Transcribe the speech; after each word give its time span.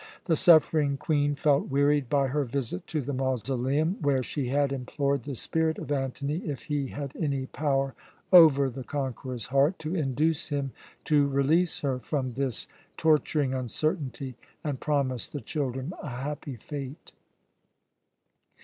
The 0.25 0.35
suffering 0.35 0.97
Queen 0.97 1.35
felt 1.35 1.69
wearied 1.69 2.09
by 2.09 2.29
her 2.29 2.43
visit 2.43 2.87
to 2.87 3.01
the 3.01 3.13
mausoleum, 3.13 3.97
where 4.01 4.23
she 4.23 4.47
had 4.47 4.73
implored 4.73 5.25
the 5.25 5.35
spirit 5.35 5.77
of 5.77 5.91
Antony, 5.91 6.37
if 6.37 6.63
he 6.63 6.87
had 6.87 7.15
any 7.15 7.45
power 7.45 7.93
over 8.33 8.67
the 8.67 8.83
conqueror's 8.83 9.45
heart, 9.53 9.77
to 9.77 9.93
induce 9.93 10.47
him 10.49 10.71
to 11.03 11.27
release 11.27 11.81
her 11.81 11.99
from 11.99 12.31
this 12.31 12.65
torturing 12.97 13.53
uncertainty 13.53 14.35
and 14.63 14.79
promise 14.79 15.29
the 15.29 15.39
children 15.39 15.93
a 16.01 16.09
happy 16.09 16.55
fate. 16.55 17.11